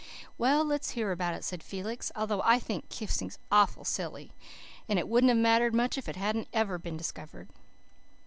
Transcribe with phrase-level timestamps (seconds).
[0.39, 4.31] "Well, let's hear about it," said Felix, "although I think kissing's awful silly,
[4.89, 7.49] and it wouldn't have mattered much if it hadn't ever been discovered."